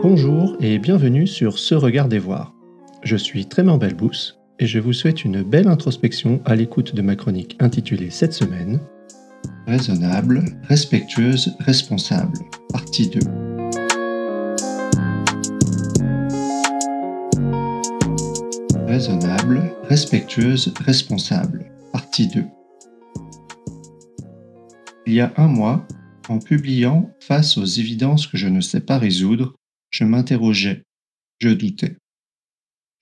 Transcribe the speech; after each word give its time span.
Bonjour 0.00 0.56
et 0.60 0.78
bienvenue 0.78 1.26
sur 1.26 1.58
Ce 1.58 1.74
Regard 1.74 2.08
des 2.08 2.20
Voir. 2.20 2.54
Je 3.02 3.16
suis 3.16 3.46
Trément 3.46 3.78
Belbous 3.78 4.36
et 4.60 4.66
je 4.66 4.78
vous 4.78 4.92
souhaite 4.92 5.24
une 5.24 5.42
belle 5.42 5.66
introspection 5.66 6.40
à 6.44 6.54
l'écoute 6.54 6.94
de 6.94 7.02
ma 7.02 7.16
chronique 7.16 7.56
intitulée 7.58 8.10
cette 8.10 8.32
semaine 8.32 8.80
Raisonnable, 9.66 10.44
respectueuse, 10.62 11.52
responsable, 11.58 12.38
partie 12.72 13.08
2. 13.08 13.18
Raisonnable, 18.86 19.62
respectueuse, 19.88 20.72
responsable, 20.80 21.72
partie 21.92 22.28
2. 22.28 22.44
Il 25.08 25.14
y 25.14 25.20
a 25.20 25.32
un 25.36 25.48
mois, 25.48 25.84
en 26.28 26.38
publiant 26.38 27.10
Face 27.20 27.58
aux 27.58 27.64
évidences 27.64 28.28
que 28.28 28.36
je 28.36 28.46
ne 28.46 28.60
sais 28.60 28.80
pas 28.80 28.98
résoudre, 28.98 29.54
je 29.90 30.04
m'interrogeais, 30.04 30.82
je 31.40 31.50
doutais. 31.50 31.96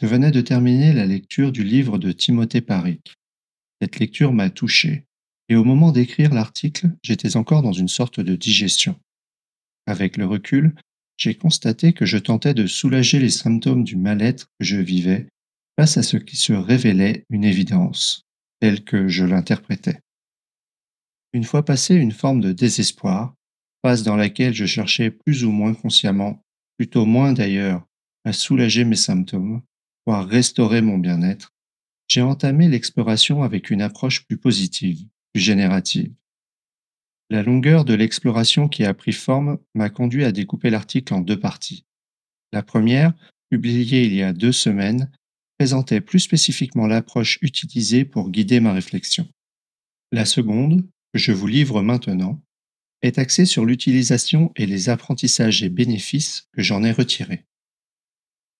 Je 0.00 0.06
venais 0.06 0.30
de 0.30 0.40
terminer 0.40 0.92
la 0.92 1.06
lecture 1.06 1.52
du 1.52 1.64
livre 1.64 1.98
de 1.98 2.12
Timothée 2.12 2.60
Paric. 2.60 3.14
Cette 3.80 3.98
lecture 3.98 4.32
m'a 4.32 4.50
touché, 4.50 5.04
et 5.48 5.56
au 5.56 5.64
moment 5.64 5.92
d'écrire 5.92 6.34
l'article, 6.34 6.90
j'étais 7.02 7.36
encore 7.36 7.62
dans 7.62 7.72
une 7.72 7.88
sorte 7.88 8.20
de 8.20 8.36
digestion. 8.36 8.98
Avec 9.86 10.16
le 10.16 10.26
recul, 10.26 10.74
j'ai 11.16 11.34
constaté 11.34 11.92
que 11.92 12.04
je 12.04 12.18
tentais 12.18 12.54
de 12.54 12.66
soulager 12.66 13.18
les 13.18 13.30
symptômes 13.30 13.84
du 13.84 13.96
mal-être 13.96 14.46
que 14.58 14.66
je 14.66 14.76
vivais 14.76 15.28
face 15.78 15.96
à 15.96 16.02
ce 16.02 16.16
qui 16.16 16.36
se 16.36 16.52
révélait 16.52 17.24
une 17.30 17.44
évidence, 17.44 18.22
telle 18.60 18.84
que 18.84 19.08
je 19.08 19.24
l'interprétais. 19.24 20.00
Une 21.32 21.44
fois 21.44 21.64
passé 21.64 21.94
une 21.94 22.12
forme 22.12 22.40
de 22.40 22.52
désespoir, 22.52 23.34
phase 23.82 24.02
dans 24.02 24.16
laquelle 24.16 24.54
je 24.54 24.66
cherchais 24.66 25.10
plus 25.10 25.44
ou 25.44 25.50
moins 25.50 25.74
consciemment, 25.74 26.42
plutôt 26.76 27.06
moins 27.06 27.32
d'ailleurs, 27.32 27.86
à 28.24 28.32
soulager 28.32 28.84
mes 28.84 28.96
symptômes, 28.96 29.62
voire 30.06 30.26
restaurer 30.26 30.80
mon 30.80 30.98
bien-être, 30.98 31.52
j'ai 32.08 32.22
entamé 32.22 32.68
l'exploration 32.68 33.42
avec 33.42 33.70
une 33.70 33.82
approche 33.82 34.26
plus 34.26 34.36
positive, 34.36 35.06
plus 35.32 35.42
générative. 35.42 36.12
La 37.28 37.42
longueur 37.42 37.84
de 37.84 37.94
l'exploration 37.94 38.68
qui 38.68 38.84
a 38.84 38.94
pris 38.94 39.12
forme 39.12 39.58
m'a 39.74 39.90
conduit 39.90 40.24
à 40.24 40.32
découper 40.32 40.70
l'article 40.70 41.14
en 41.14 41.20
deux 41.20 41.38
parties. 41.38 41.84
La 42.52 42.62
première, 42.62 43.12
publiée 43.50 44.04
il 44.04 44.14
y 44.14 44.22
a 44.22 44.32
deux 44.32 44.52
semaines, 44.52 45.10
présentait 45.58 46.00
plus 46.00 46.20
spécifiquement 46.20 46.86
l'approche 46.86 47.38
utilisée 47.42 48.04
pour 48.04 48.30
guider 48.30 48.60
ma 48.60 48.72
réflexion. 48.72 49.26
La 50.12 50.24
seconde, 50.24 50.86
que 51.12 51.18
je 51.18 51.32
vous 51.32 51.46
livre 51.46 51.82
maintenant, 51.82 52.40
est 53.02 53.18
axée 53.18 53.44
sur 53.44 53.64
l'utilisation 53.64 54.52
et 54.56 54.66
les 54.66 54.88
apprentissages 54.88 55.62
et 55.62 55.68
bénéfices 55.68 56.48
que 56.52 56.62
j'en 56.62 56.82
ai 56.82 56.92
retirés. 56.92 57.44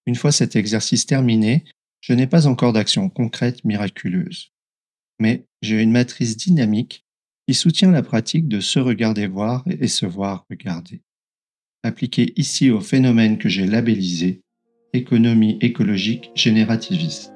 Une 0.07 0.15
fois 0.15 0.33
cet 0.33 0.57
exercice 0.57 1.07
terminé, 1.07 1.65
je 2.01 2.13
n'ai 2.13 2.27
pas 2.27 2.47
encore 2.47 2.73
d'action 2.73 3.09
concrète 3.09 3.65
miraculeuse. 3.65 4.53
Mais 5.19 5.47
j'ai 5.63 5.83
une 5.83 5.91
matrice 5.91 6.37
dynamique 6.37 7.05
qui 7.49 7.55
soutient 7.55 7.91
la 7.91 8.03
pratique 8.03 8.49
de 8.49 8.61
se 8.61 8.79
regarder 8.79 9.27
voir 9.27 9.65
et 9.67 9.89
se 9.89 10.07
voir 10.07 10.47
regarder. 10.51 11.01
Appliquée 11.83 12.33
ici 12.37 12.71
au 12.71 12.81
phénomène 12.81 13.39
que 13.39 13.49
j'ai 13.49 13.67
labellisé 13.67 14.43
économie 14.93 15.59
écologique 15.61 16.31
générativiste. 16.35 17.33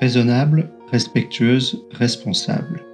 Raisonnable, 0.00 0.70
respectueuse, 0.90 1.86
responsable. 1.92 2.84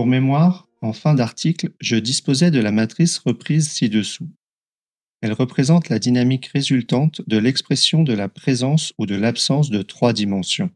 Pour 0.00 0.06
mémoire, 0.06 0.66
en 0.80 0.94
fin 0.94 1.12
d'article, 1.12 1.72
je 1.78 1.96
disposais 1.96 2.50
de 2.50 2.58
la 2.58 2.72
matrice 2.72 3.18
reprise 3.18 3.68
ci-dessous. 3.68 4.30
Elle 5.20 5.34
représente 5.34 5.90
la 5.90 5.98
dynamique 5.98 6.46
résultante 6.46 7.20
de 7.28 7.36
l'expression 7.36 8.02
de 8.02 8.14
la 8.14 8.30
présence 8.30 8.94
ou 8.96 9.04
de 9.04 9.14
l'absence 9.14 9.68
de 9.68 9.82
trois 9.82 10.14
dimensions. 10.14 10.70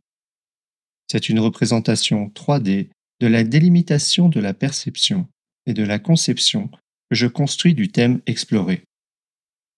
C'est 1.10 1.30
une 1.30 1.40
représentation 1.40 2.30
3D 2.34 2.90
de 3.22 3.26
la 3.26 3.44
délimitation 3.44 4.28
de 4.28 4.40
la 4.40 4.52
perception 4.52 5.26
et 5.64 5.72
de 5.72 5.84
la 5.84 5.98
conception 5.98 6.68
que 7.08 7.16
je 7.16 7.26
construis 7.26 7.72
du 7.72 7.88
thème 7.88 8.20
exploré. 8.26 8.84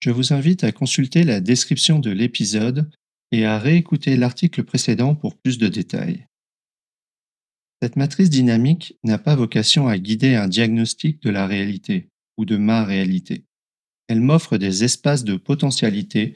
Je 0.00 0.10
vous 0.10 0.32
invite 0.32 0.64
à 0.64 0.72
consulter 0.72 1.22
la 1.22 1.40
description 1.40 2.00
de 2.00 2.10
l'épisode 2.10 2.90
et 3.30 3.44
à 3.44 3.60
réécouter 3.60 4.16
l'article 4.16 4.64
précédent 4.64 5.14
pour 5.14 5.36
plus 5.36 5.56
de 5.58 5.68
détails. 5.68 6.26
Cette 7.82 7.96
matrice 7.96 8.30
dynamique 8.30 8.98
n'a 9.04 9.18
pas 9.18 9.36
vocation 9.36 9.86
à 9.86 9.98
guider 9.98 10.34
un 10.34 10.48
diagnostic 10.48 11.22
de 11.22 11.30
la 11.30 11.46
réalité 11.46 12.08
ou 12.38 12.44
de 12.44 12.56
ma 12.56 12.84
réalité. 12.84 13.44
Elle 14.08 14.20
m'offre 14.20 14.56
des 14.56 14.84
espaces 14.84 15.24
de 15.24 15.36
potentialité 15.36 16.34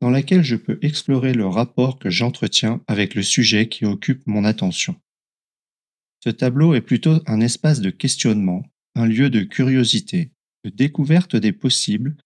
dans 0.00 0.10
lesquels 0.10 0.42
je 0.42 0.56
peux 0.56 0.78
explorer 0.82 1.32
le 1.32 1.46
rapport 1.46 1.98
que 1.98 2.10
j'entretiens 2.10 2.82
avec 2.88 3.14
le 3.14 3.22
sujet 3.22 3.68
qui 3.68 3.84
occupe 3.84 4.26
mon 4.26 4.44
attention. 4.44 4.96
Ce 6.22 6.30
tableau 6.30 6.74
est 6.74 6.80
plutôt 6.80 7.20
un 7.26 7.40
espace 7.40 7.80
de 7.80 7.90
questionnement, 7.90 8.64
un 8.94 9.06
lieu 9.06 9.30
de 9.30 9.42
curiosité, 9.42 10.32
de 10.64 10.70
découverte 10.70 11.36
des 11.36 11.52
possibles 11.52 12.16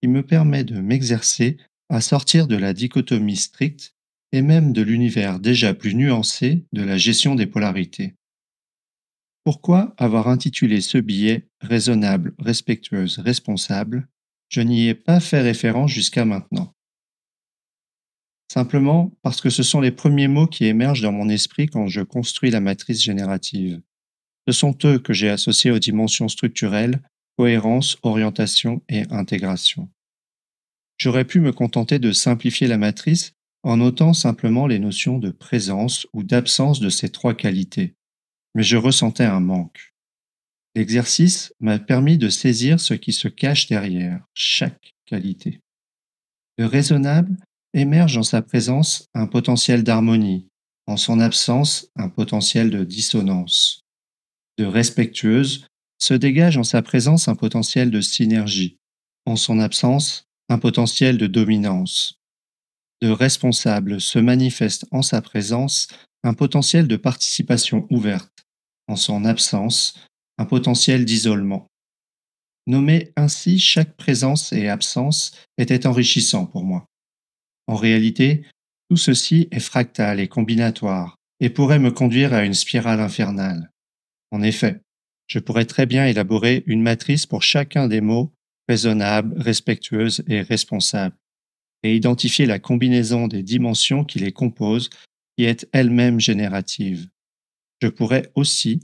qui 0.00 0.08
me 0.08 0.22
permet 0.22 0.64
de 0.64 0.80
m'exercer 0.80 1.56
à 1.88 2.00
sortir 2.00 2.46
de 2.46 2.56
la 2.56 2.72
dichotomie 2.72 3.36
stricte 3.36 3.94
et 4.32 4.42
même 4.42 4.72
de 4.72 4.82
l'univers 4.82 5.38
déjà 5.38 5.74
plus 5.74 5.94
nuancé 5.94 6.64
de 6.72 6.82
la 6.82 6.96
gestion 6.96 7.34
des 7.34 7.46
polarités. 7.46 8.14
Pourquoi 9.44 9.94
avoir 9.98 10.28
intitulé 10.28 10.80
ce 10.80 10.98
billet 10.98 11.48
Raisonnable, 11.60 12.34
respectueuse, 12.38 13.18
responsable? 13.18 14.08
Je 14.48 14.60
n'y 14.60 14.88
ai 14.88 14.94
pas 14.94 15.20
fait 15.20 15.40
référence 15.40 15.90
jusqu'à 15.90 16.24
maintenant. 16.24 16.74
Simplement 18.52 19.12
parce 19.22 19.40
que 19.40 19.50
ce 19.50 19.62
sont 19.62 19.80
les 19.80 19.90
premiers 19.90 20.28
mots 20.28 20.46
qui 20.46 20.66
émergent 20.66 21.00
dans 21.00 21.12
mon 21.12 21.28
esprit 21.28 21.66
quand 21.66 21.88
je 21.88 22.02
construis 22.02 22.50
la 22.50 22.60
matrice 22.60 23.02
générative. 23.02 23.80
Ce 24.46 24.52
sont 24.52 24.76
eux 24.84 24.98
que 24.98 25.12
j'ai 25.12 25.30
associés 25.30 25.70
aux 25.70 25.78
dimensions 25.78 26.28
structurelles, 26.28 27.00
cohérence, 27.38 27.96
orientation 28.02 28.82
et 28.88 29.04
intégration. 29.10 29.88
J'aurais 30.98 31.24
pu 31.24 31.40
me 31.40 31.52
contenter 31.52 31.98
de 31.98 32.12
simplifier 32.12 32.66
la 32.66 32.78
matrice 32.78 33.32
en 33.62 33.76
notant 33.76 34.12
simplement 34.12 34.66
les 34.66 34.78
notions 34.78 35.18
de 35.18 35.30
présence 35.30 36.06
ou 36.12 36.22
d'absence 36.22 36.80
de 36.80 36.88
ces 36.88 37.10
trois 37.10 37.34
qualités, 37.34 37.94
mais 38.54 38.62
je 38.62 38.76
ressentais 38.76 39.24
un 39.24 39.40
manque. 39.40 39.92
L'exercice 40.74 41.52
m'a 41.60 41.78
permis 41.78 42.18
de 42.18 42.28
saisir 42.28 42.80
ce 42.80 42.94
qui 42.94 43.12
se 43.12 43.28
cache 43.28 43.66
derrière 43.66 44.24
chaque 44.34 44.94
qualité. 45.04 45.60
Le 46.58 46.66
raisonnable 46.66 47.36
émerge 47.74 48.16
en 48.16 48.22
sa 48.22 48.42
présence 48.42 49.06
un 49.14 49.26
potentiel 49.26 49.84
d'harmonie, 49.84 50.48
en 50.86 50.96
son 50.96 51.20
absence 51.20 51.88
un 51.96 52.08
potentiel 52.08 52.70
de 52.70 52.84
dissonance. 52.84 53.82
De 54.58 54.64
respectueuse 54.64 55.66
se 55.98 56.14
dégage 56.14 56.56
en 56.56 56.64
sa 56.64 56.82
présence 56.82 57.28
un 57.28 57.36
potentiel 57.36 57.90
de 57.90 58.00
synergie, 58.00 58.78
en 59.24 59.36
son 59.36 59.60
absence 59.60 60.24
un 60.48 60.58
potentiel 60.58 61.16
de 61.16 61.26
dominance. 61.26 62.21
De 63.02 63.10
responsable 63.10 64.00
se 64.00 64.20
manifeste 64.20 64.86
en 64.92 65.02
sa 65.02 65.20
présence 65.20 65.88
un 66.22 66.34
potentiel 66.34 66.86
de 66.86 66.94
participation 66.94 67.84
ouverte, 67.90 68.46
en 68.86 68.94
son 68.94 69.24
absence 69.24 69.98
un 70.38 70.44
potentiel 70.44 71.04
d'isolement. 71.04 71.66
Nommer 72.68 73.10
ainsi 73.16 73.58
chaque 73.58 73.96
présence 73.96 74.52
et 74.52 74.68
absence 74.68 75.32
était 75.58 75.88
enrichissant 75.88 76.46
pour 76.46 76.62
moi. 76.62 76.86
En 77.66 77.74
réalité, 77.74 78.46
tout 78.88 78.96
ceci 78.96 79.48
est 79.50 79.58
fractal 79.58 80.20
et 80.20 80.28
combinatoire 80.28 81.16
et 81.40 81.50
pourrait 81.50 81.80
me 81.80 81.90
conduire 81.90 82.32
à 82.32 82.44
une 82.44 82.54
spirale 82.54 83.00
infernale. 83.00 83.72
En 84.30 84.42
effet, 84.42 84.80
je 85.26 85.40
pourrais 85.40 85.64
très 85.64 85.86
bien 85.86 86.06
élaborer 86.06 86.62
une 86.66 86.82
matrice 86.82 87.26
pour 87.26 87.42
chacun 87.42 87.88
des 87.88 88.00
mots 88.00 88.32
raisonnable, 88.68 89.34
respectueuse 89.40 90.22
et 90.28 90.40
responsable, 90.42 91.16
et 91.82 91.96
identifier 91.96 92.46
la 92.46 92.58
combinaison 92.58 93.28
des 93.28 93.42
dimensions 93.42 94.04
qui 94.04 94.18
les 94.18 94.32
composent, 94.32 94.90
qui 95.36 95.44
est 95.44 95.68
elle-même 95.72 96.20
générative. 96.20 97.08
Je 97.80 97.88
pourrais 97.88 98.30
aussi 98.34 98.80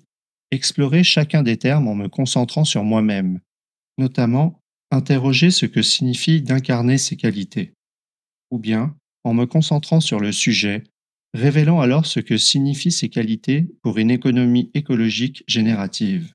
explorer 0.51 1.05
chacun 1.05 1.43
des 1.43 1.57
termes 1.57 1.89
en 1.89 1.95
me 1.95 2.09
concentrant 2.09 2.65
sur 2.65 2.85
moi-même, 2.85 3.41
notamment 3.99 4.61
interroger 4.91 5.51
ce 5.51 5.67
que 5.67 5.83
signifie 5.83 6.43
d'incarner 6.43 6.99
ces 6.99 7.17
qualités, 7.17 7.75
ou 8.51 8.59
bien 8.59 8.97
en 9.25 9.35
me 9.35 9.45
concentrant 9.45 10.01
sur 10.01 10.21
le 10.21 10.33
sujet, 10.33 10.85
révélant 11.35 11.81
alors 11.81 12.07
ce 12.07 12.21
que 12.21 12.39
signifient 12.39 12.93
ces 12.93 13.11
qualités 13.11 13.69
pour 13.83 13.99
une 13.99 14.11
économie 14.11 14.71
écologique 14.75 15.45
générative. 15.47 16.33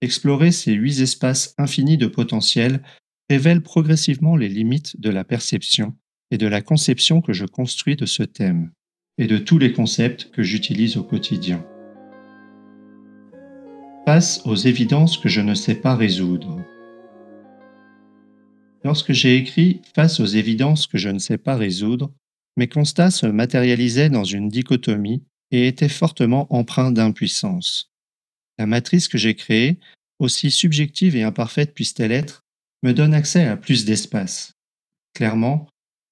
Explorer 0.00 0.52
ces 0.52 0.72
huit 0.72 1.00
espaces 1.00 1.54
infinis 1.58 1.96
de 1.96 2.06
potentiel 2.06 2.82
révèle 3.30 3.62
progressivement 3.62 4.36
les 4.36 4.48
limites 4.48 4.98
de 5.00 5.10
la 5.10 5.24
perception 5.24 5.94
et 6.30 6.38
de 6.38 6.46
la 6.46 6.62
conception 6.62 7.20
que 7.20 7.32
je 7.32 7.44
construis 7.44 7.96
de 7.96 8.06
ce 8.06 8.22
thème, 8.22 8.70
et 9.18 9.26
de 9.26 9.38
tous 9.38 9.58
les 9.58 9.72
concepts 9.72 10.30
que 10.30 10.42
j'utilise 10.42 10.96
au 10.96 11.02
quotidien. 11.02 11.64
Face 14.06 14.40
aux 14.46 14.54
évidences 14.54 15.18
que 15.18 15.28
je 15.28 15.40
ne 15.40 15.54
sais 15.54 15.74
pas 15.74 15.94
résoudre. 15.94 16.64
Lorsque 18.84 19.12
j'ai 19.12 19.36
écrit 19.36 19.82
Face 19.94 20.20
aux 20.20 20.26
évidences 20.26 20.86
que 20.86 20.96
je 20.96 21.08
ne 21.10 21.18
sais 21.18 21.36
pas 21.36 21.56
résoudre, 21.56 22.12
mes 22.56 22.68
constats 22.68 23.10
se 23.10 23.26
matérialisaient 23.26 24.08
dans 24.08 24.24
une 24.24 24.48
dichotomie 24.48 25.22
et 25.50 25.68
étaient 25.68 25.88
fortement 25.88 26.46
empreints 26.50 26.92
d'impuissance. 26.92 27.92
La 28.58 28.66
matrice 28.66 29.08
que 29.08 29.18
j'ai 29.18 29.34
créée, 29.34 29.78
aussi 30.18 30.50
subjective 30.50 31.14
et 31.14 31.22
imparfaite 31.22 31.74
puisse-t-elle 31.74 32.12
être, 32.12 32.44
me 32.82 32.92
donne 32.92 33.14
accès 33.14 33.44
à 33.44 33.56
plus 33.56 33.84
d'espace. 33.84 34.52
Clairement, 35.14 35.68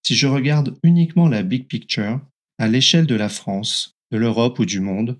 si 0.06 0.14
je 0.14 0.26
regarde 0.26 0.76
uniquement 0.82 1.28
la 1.28 1.42
big 1.42 1.66
picture, 1.66 2.20
à 2.58 2.68
l'échelle 2.68 3.06
de 3.06 3.14
la 3.14 3.28
France, 3.28 3.96
de 4.10 4.18
l'Europe 4.18 4.58
ou 4.58 4.64
du 4.64 4.80
monde, 4.80 5.18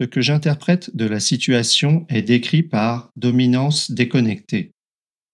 ce 0.00 0.06
que 0.06 0.20
j'interprète 0.20 0.94
de 0.96 1.04
la 1.04 1.20
situation 1.20 2.06
est 2.08 2.22
décrit 2.22 2.62
par 2.62 3.10
dominance 3.16 3.90
déconnectée. 3.90 4.72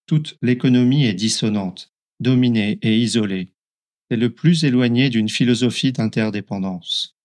Toute 0.07 0.37
l'économie 0.41 1.05
est 1.05 1.13
dissonante, 1.13 1.93
dominée 2.19 2.79
et 2.81 2.97
isolée. 2.97 3.53
C'est 4.09 4.17
le 4.17 4.33
plus 4.33 4.63
éloigné 4.63 5.09
d'une 5.09 5.29
philosophie 5.29 5.91
d'interdépendance. 5.91 7.15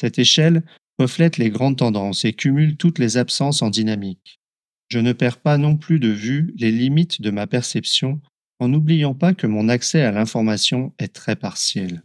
Cette 0.00 0.18
échelle 0.18 0.62
reflète 0.98 1.36
les 1.36 1.50
grandes 1.50 1.78
tendances 1.78 2.24
et 2.24 2.32
cumule 2.32 2.76
toutes 2.76 2.98
les 2.98 3.16
absences 3.16 3.62
en 3.62 3.70
dynamique. 3.70 4.40
Je 4.88 4.98
ne 4.98 5.12
perds 5.12 5.40
pas 5.40 5.58
non 5.58 5.76
plus 5.76 5.98
de 5.98 6.08
vue 6.08 6.54
les 6.56 6.70
limites 6.70 7.20
de 7.20 7.30
ma 7.30 7.46
perception 7.46 8.20
en 8.58 8.68
n'oubliant 8.68 9.14
pas 9.14 9.34
que 9.34 9.46
mon 9.46 9.68
accès 9.68 10.02
à 10.02 10.12
l'information 10.12 10.94
est 10.98 11.12
très 11.12 11.36
partiel. 11.36 12.02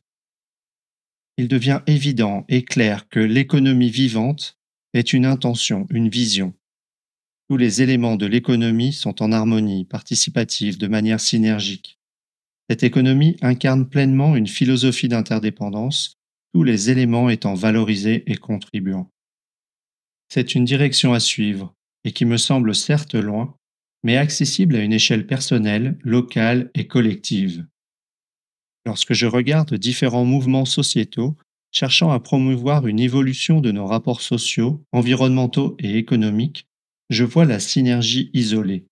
Il 1.38 1.48
devient 1.48 1.81
évident 1.88 2.45
et 2.50 2.63
clair 2.63 3.07
que 3.10 3.19
l'économie 3.19 3.89
vivante 3.89 4.57
est 4.94 5.13
une 5.13 5.25
intention, 5.25 5.88
une 5.89 6.10
vision. 6.10 6.54
Tous 7.50 7.57
les 7.57 7.81
éléments 7.81 8.16
de 8.16 8.25
l'économie 8.25 8.94
sont 8.94 9.22
en 9.22 9.31
harmonie, 9.31 9.86
participative, 9.86 10.78
de 10.78 10.88
manière 10.88 11.19
synergique. 11.19 12.00
Cette 12.69 12.83
économie 12.83 13.38
incarne 13.42 13.88
pleinement 13.88 14.36
une 14.36 14.48
philosophie 14.48 15.07
d'interdépendance, 15.07 16.16
tous 16.54 16.63
les 16.63 16.89
éléments 16.89 17.30
étant 17.30 17.54
valorisés 17.54 18.24
et 18.31 18.36
contribuants. 18.36 19.10
C'est 20.30 20.56
une 20.56 20.66
direction 20.66 21.13
à 21.13 21.19
suivre, 21.19 21.75
et 22.03 22.12
qui 22.12 22.25
me 22.25 22.38
semble 22.38 22.74
certes 22.75 23.15
loin, 23.15 23.56
mais 24.03 24.18
accessible 24.18 24.75
à 24.75 24.83
une 24.83 24.94
échelle 24.94 25.27
personnelle, 25.27 25.98
locale 26.03 26.71
et 26.74 26.88
collective. 26.88 27.65
Lorsque 28.86 29.13
je 29.13 29.27
regarde 29.27 29.75
différents 29.75 30.25
mouvements 30.25 30.65
sociétaux 30.65 31.38
cherchant 31.71 32.12
à 32.12 32.19
promouvoir 32.19 32.88
une 32.88 33.00
évolution 33.00 33.62
de 33.62 33.71
nos 33.71 33.86
rapports 33.86 34.21
sociaux, 34.21 34.83
environnementaux 34.92 35.75
et 35.80 35.98
économiques, 35.98 36.68
je 37.09 37.24
vois 37.24 37.45
la 37.45 37.59
synergie 37.59 38.30
isolée. 38.33 38.86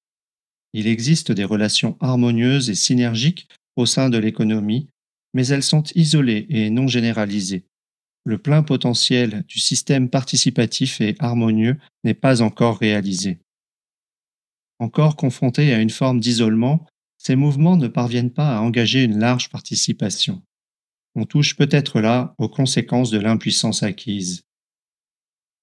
Il 0.74 0.88
existe 0.88 1.32
des 1.32 1.44
relations 1.44 1.98
harmonieuses 2.00 2.70
et 2.70 2.76
synergiques 2.76 3.48
au 3.76 3.86
sein 3.86 4.10
de 4.10 4.18
l'économie, 4.18 4.88
mais 5.34 5.48
elles 5.48 5.64
sont 5.64 5.84
isolées 5.96 6.46
et 6.50 6.70
non 6.70 6.88
généralisées. 6.88 7.66
Le 8.30 8.38
plein 8.38 8.62
potentiel 8.62 9.44
du 9.48 9.58
système 9.60 10.08
participatif 10.08 11.02
et 11.02 11.16
harmonieux 11.18 11.80
n'est 12.04 12.14
pas 12.14 12.44
encore 12.44 12.78
réalisé. 12.78 13.40
Encore 14.78 15.16
confrontés 15.16 15.74
à 15.74 15.80
une 15.80 15.90
forme 15.90 16.20
d'isolement, 16.20 16.86
ces 17.18 17.36
mouvements 17.36 17.76
ne 17.76 17.88
parviennent 17.88 18.30
pas 18.30 18.56
à 18.56 18.62
engager 18.62 19.04
une 19.04 19.18
large 19.18 19.50
participation. 19.50 20.44
On 21.16 21.26
touche 21.26 21.56
peut-être 21.56 22.02
là 22.02 22.36
aux 22.38 22.50
conséquences 22.50 23.10
de 23.10 23.18
l'impuissance 23.18 23.82
acquise. 23.82 24.44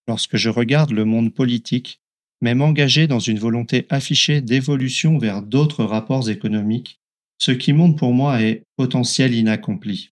Lorsque 0.08 0.36
je 0.36 0.50
regarde 0.50 0.90
le 0.90 1.04
monde 1.04 1.32
politique, 1.32 2.00
même 2.40 2.62
engagé 2.62 3.06
dans 3.06 3.20
une 3.20 3.38
volonté 3.38 3.86
affichée 3.90 4.40
d'évolution 4.40 5.18
vers 5.18 5.40
d'autres 5.40 5.84
rapports 5.84 6.28
économiques, 6.30 6.98
ce 7.38 7.52
qui 7.52 7.72
montre 7.72 7.94
pour 7.94 8.12
moi 8.12 8.42
est 8.42 8.64
potentiel 8.76 9.34
inaccompli. 9.34 10.10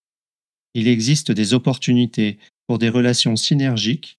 Il 0.75 0.89
existe 0.89 1.33
des 1.33 1.55
opportunités 1.55 2.39
pour 2.67 2.79
des 2.79 2.89
relations 2.89 3.37
synergiques 3.37 4.19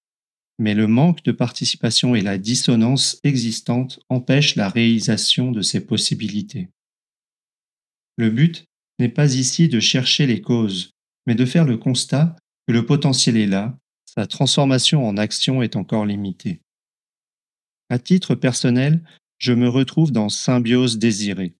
mais 0.58 0.74
le 0.74 0.86
manque 0.86 1.22
de 1.24 1.32
participation 1.32 2.14
et 2.14 2.22
la 2.22 2.38
dissonance 2.38 3.20
existante 3.24 4.00
empêchent 4.08 4.56
la 4.56 4.68
réalisation 4.68 5.52
de 5.52 5.60
ces 5.60 5.84
possibilités. 5.84 6.68
Le 8.16 8.30
but 8.30 8.64
n'est 8.98 9.10
pas 9.10 9.34
ici 9.34 9.68
de 9.68 9.80
chercher 9.80 10.26
les 10.26 10.40
causes, 10.40 10.92
mais 11.26 11.34
de 11.34 11.44
faire 11.44 11.66
le 11.66 11.76
constat 11.76 12.36
que 12.66 12.72
le 12.72 12.86
potentiel 12.86 13.36
est 13.36 13.46
là, 13.46 13.76
sa 14.06 14.26
transformation 14.26 15.06
en 15.06 15.18
action 15.18 15.62
est 15.62 15.76
encore 15.76 16.06
limitée. 16.06 16.60
À 17.90 17.98
titre 17.98 18.34
personnel, 18.34 19.02
je 19.38 19.52
me 19.52 19.68
retrouve 19.68 20.10
dans 20.10 20.30
symbiose 20.30 20.98
désirée. 20.98 21.54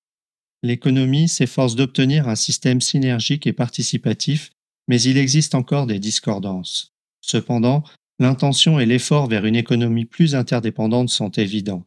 L'économie 0.63 1.29
s'efforce 1.29 1.77
d'obtenir 1.77 2.29
un 2.29 2.35
système 2.35 2.81
synergique 2.81 3.47
et 3.47 3.53
participatif, 3.53 4.51
mais 4.89 5.01
il 5.01 5.19
existe 5.19 5.55
encore 5.55 5.87
des 5.87 5.99
discordances. 5.99 6.93
Cependant, 7.21 7.83
L'intention 8.19 8.81
et 8.81 8.87
l'effort 8.87 9.27
vers 9.27 9.45
une 9.45 9.57
économie 9.57 10.07
plus 10.07 10.35
interdépendante 10.35 11.11
sont 11.11 11.31
évidents. 11.31 11.85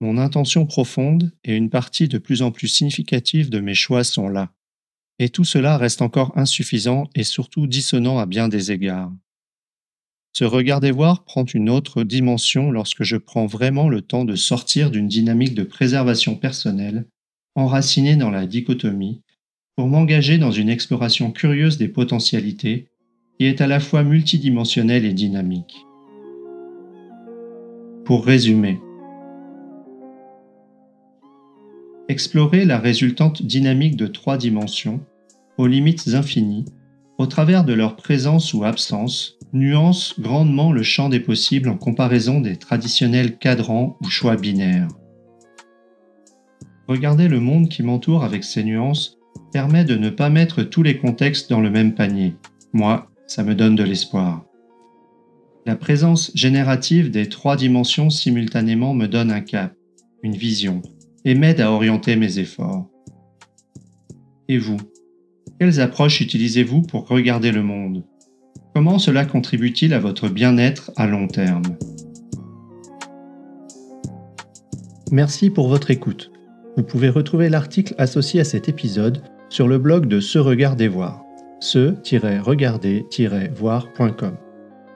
Mon 0.00 0.18
intention 0.18 0.66
profonde 0.66 1.32
et 1.44 1.54
une 1.54 1.70
partie 1.70 2.08
de 2.08 2.18
plus 2.18 2.42
en 2.42 2.50
plus 2.50 2.68
significative 2.68 3.48
de 3.48 3.60
mes 3.60 3.74
choix 3.74 4.02
sont 4.02 4.28
là. 4.28 4.52
Et 5.20 5.28
tout 5.28 5.44
cela 5.44 5.76
reste 5.76 6.02
encore 6.02 6.36
insuffisant 6.36 7.08
et 7.14 7.22
surtout 7.22 7.68
dissonant 7.68 8.18
à 8.18 8.26
bien 8.26 8.48
des 8.48 8.72
égards. 8.72 9.12
Ce 10.32 10.44
regarder 10.44 10.90
voir 10.90 11.24
prend 11.24 11.44
une 11.44 11.70
autre 11.70 12.02
dimension 12.02 12.70
lorsque 12.70 13.04
je 13.04 13.16
prends 13.16 13.46
vraiment 13.46 13.88
le 13.88 14.02
temps 14.02 14.24
de 14.24 14.36
sortir 14.36 14.90
d'une 14.90 15.08
dynamique 15.08 15.54
de 15.54 15.64
préservation 15.64 16.36
personnelle, 16.36 17.06
enracinée 17.54 18.16
dans 18.16 18.30
la 18.30 18.46
dichotomie, 18.46 19.22
pour 19.78 19.86
m'engager 19.86 20.38
dans 20.38 20.50
une 20.50 20.70
exploration 20.70 21.30
curieuse 21.30 21.78
des 21.78 21.86
potentialités 21.86 22.88
qui 23.38 23.46
est 23.46 23.60
à 23.60 23.68
la 23.68 23.78
fois 23.78 24.02
multidimensionnel 24.02 25.04
et 25.04 25.12
dynamique. 25.12 25.86
Pour 28.04 28.26
résumer, 28.26 28.80
explorer 32.08 32.64
la 32.64 32.80
résultante 32.80 33.40
dynamique 33.40 33.94
de 33.94 34.08
trois 34.08 34.36
dimensions, 34.36 34.98
aux 35.58 35.68
limites 35.68 36.08
infinies, 36.08 36.64
au 37.16 37.26
travers 37.26 37.62
de 37.62 37.72
leur 37.72 37.94
présence 37.94 38.52
ou 38.54 38.64
absence, 38.64 39.38
nuance 39.52 40.18
grandement 40.18 40.72
le 40.72 40.82
champ 40.82 41.08
des 41.08 41.20
possibles 41.20 41.68
en 41.68 41.78
comparaison 41.78 42.40
des 42.40 42.56
traditionnels 42.56 43.38
cadrans 43.38 43.96
ou 44.00 44.08
choix 44.08 44.34
binaires. 44.34 44.88
Regarder 46.88 47.28
le 47.28 47.38
monde 47.38 47.68
qui 47.68 47.84
m'entoure 47.84 48.24
avec 48.24 48.42
ces 48.42 48.64
nuances 48.64 49.17
permet 49.52 49.84
de 49.84 49.96
ne 49.96 50.10
pas 50.10 50.30
mettre 50.30 50.62
tous 50.62 50.82
les 50.82 50.98
contextes 50.98 51.50
dans 51.50 51.60
le 51.60 51.70
même 51.70 51.94
panier, 51.94 52.36
moi 52.72 53.10
ça 53.26 53.42
me 53.42 53.54
donne 53.54 53.76
de 53.76 53.84
l'espoir. 53.84 54.44
La 55.66 55.76
présence 55.76 56.30
générative 56.34 57.10
des 57.10 57.28
trois 57.28 57.56
dimensions 57.56 58.08
simultanément 58.08 58.94
me 58.94 59.06
donne 59.06 59.30
un 59.30 59.42
cap, 59.42 59.74
une 60.22 60.36
vision, 60.36 60.80
et 61.24 61.34
m'aide 61.34 61.60
à 61.60 61.70
orienter 61.70 62.16
mes 62.16 62.38
efforts. 62.38 62.88
Et 64.48 64.56
vous? 64.56 64.78
Quelles 65.60 65.80
approches 65.80 66.20
utilisez-vous 66.20 66.82
pour 66.82 67.06
regarder 67.06 67.52
le 67.52 67.62
monde? 67.62 68.04
Comment 68.74 68.98
cela 68.98 69.26
contribue-t-il 69.26 69.92
à 69.92 69.98
votre 69.98 70.28
bien-être 70.28 70.90
à 70.96 71.06
long 71.06 71.26
terme? 71.26 71.76
Merci 75.10 75.50
pour 75.50 75.68
votre 75.68 75.90
écoute. 75.90 76.30
Vous 76.78 76.84
pouvez 76.84 77.08
retrouver 77.08 77.48
l'article 77.48 77.96
associé 77.98 78.40
à 78.40 78.44
cet 78.44 78.68
épisode 78.68 79.20
sur 79.48 79.66
le 79.66 79.78
blog 79.78 80.06
de 80.06 80.20
Se 80.20 80.38
Regarder 80.38 80.86
Voir 80.86 81.24
se-regarder-voir.com. 81.58 84.36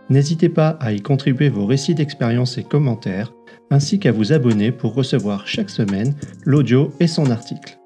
N'hésitez 0.08 0.48
pas 0.48 0.76
à 0.78 0.92
y 0.92 1.00
contribuer 1.00 1.48
vos 1.48 1.66
récits 1.66 1.96
d'expérience 1.96 2.56
et 2.56 2.62
commentaires, 2.62 3.32
ainsi 3.72 3.98
qu'à 3.98 4.12
vous 4.12 4.32
abonner 4.32 4.70
pour 4.70 4.94
recevoir 4.94 5.48
chaque 5.48 5.70
semaine 5.70 6.14
l'audio 6.44 6.92
et 7.00 7.08
son 7.08 7.32
article. 7.32 7.80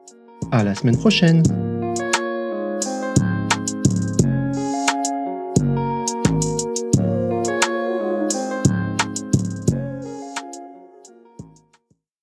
À 0.53 0.63
la 0.63 0.75
semaine 0.75 0.99
prochaine! 0.99 1.43